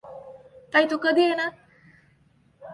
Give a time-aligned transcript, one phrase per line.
[0.73, 1.49] ताई तू कधी येनार?